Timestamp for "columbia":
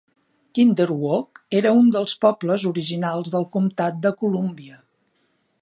4.25-4.83